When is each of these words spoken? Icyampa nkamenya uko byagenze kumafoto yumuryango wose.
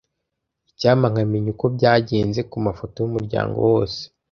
Icyampa 0.71 1.07
nkamenya 1.11 1.49
uko 1.53 1.65
byagenze 1.75 2.39
kumafoto 2.51 2.95
yumuryango 2.99 3.57
wose. 3.69 4.01